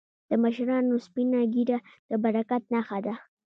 د 0.29 0.31
مشرانو 0.43 0.95
سپینه 1.05 1.39
ږیره 1.53 1.77
د 2.09 2.11
برکت 2.23 2.61
نښه 2.73 2.97
ده. 3.05 3.13